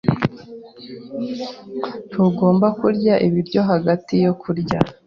[2.07, 4.77] Ntugomba kurya ibiryo hagati yo kurya.